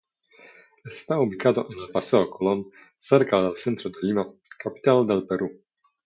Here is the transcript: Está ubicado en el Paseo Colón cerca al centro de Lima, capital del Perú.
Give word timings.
Está 0.83 1.19
ubicado 1.19 1.67
en 1.69 1.77
el 1.77 1.91
Paseo 1.91 2.27
Colón 2.27 2.71
cerca 2.97 3.37
al 3.37 3.55
centro 3.55 3.91
de 3.91 3.99
Lima, 4.01 4.33
capital 4.57 5.05
del 5.05 5.27
Perú. 5.27 5.51